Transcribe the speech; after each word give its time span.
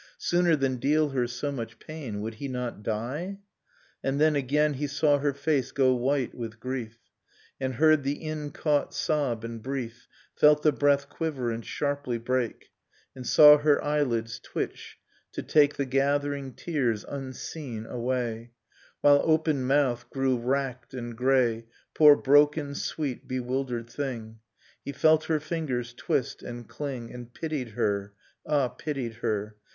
Sooner 0.17 0.55
than 0.55 0.77
deal 0.77 1.09
her 1.09 1.27
so 1.27 1.51
much 1.51 1.77
pain,— 1.77 2.21
Would 2.21 2.33
he 2.33 2.47
not 2.47 2.81
die? 2.81 3.37
And 4.03 4.19
then 4.19 4.35
again 4.35 4.73
He 4.73 4.87
saw 4.87 5.19
her 5.19 5.31
face 5.31 5.71
go 5.71 5.93
white 5.93 6.33
with 6.33 6.59
grief, 6.59 6.97
And 7.59 7.75
heard 7.75 8.01
the 8.01 8.17
incaught 8.19 8.95
sob, 8.95 9.43
and 9.43 9.61
brief, 9.61 10.07
Felt 10.35 10.63
the 10.63 10.71
breath 10.71 11.07
quiver 11.07 11.51
and 11.51 11.63
sharply 11.63 12.17
break, 12.17 12.71
And 13.15 13.25
saw^ 13.25 13.61
her 13.61 13.79
eyelids 13.83 14.39
twitch, 14.39 14.97
to 15.33 15.43
take 15.43 15.73
Dust 15.73 15.81
in 15.81 15.91
Starlight 15.91 15.91
The 15.91 15.97
gathering 16.25 16.53
tears, 16.55 17.05
unseen, 17.07 17.85
away; 17.85 18.53
While 19.01 19.21
opened 19.23 19.67
mouth 19.67 20.09
grew 20.09 20.35
racked 20.39 20.95
and 20.95 21.15
grey 21.15 21.67
Poor 21.93 22.15
broken, 22.15 22.73
sweet, 22.73 23.27
bewildered 23.27 23.87
thing! 23.91 24.39
He 24.83 24.93
felt 24.93 25.25
her 25.25 25.39
fingers 25.39 25.93
twist 25.93 26.41
and 26.41 26.67
cling: 26.67 27.13
And 27.13 27.31
pitied 27.31 27.69
her,— 27.77 28.13
ah, 28.47 28.67
pitied 28.69 29.17
her! 29.17 29.57